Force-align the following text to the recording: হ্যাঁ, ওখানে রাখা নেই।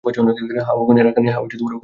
হ্যাঁ, 0.03 0.75
ওখানে 0.75 1.01
রাখা 1.03 1.19
নেই। 1.21 1.31